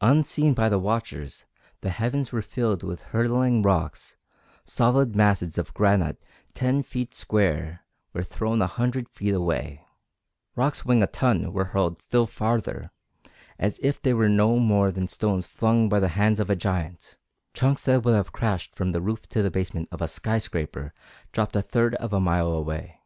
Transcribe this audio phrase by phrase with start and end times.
[0.00, 1.46] Unseen by the watchers,
[1.80, 4.14] the heavens were filled with hurtling rocks;
[4.64, 6.22] solid masses of granite
[6.54, 7.82] ten feet square
[8.12, 9.84] were thrown a hundred feet away;
[10.54, 12.92] rocks weighing a ton were hurled still farther,
[13.58, 17.18] as if they were no more than stones flung by the hands of a giant;
[17.52, 20.94] chunks that would have crashed from the roof to the basement of a skyscraper
[21.32, 23.00] dropped a third of a mile away.